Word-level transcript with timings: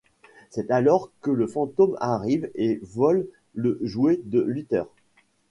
C'est 0.49 0.71
alors 0.71 1.11
que 1.21 1.29
le 1.29 1.45
fantôme 1.45 1.95
arrive 1.99 2.49
et 2.55 2.79
vole 2.81 3.27
le 3.53 3.77
jouet 3.83 4.19
de 4.23 4.39
Luther. 4.39 4.87